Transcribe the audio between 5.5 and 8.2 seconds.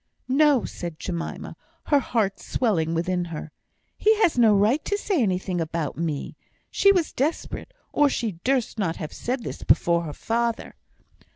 about me." She was desperate, or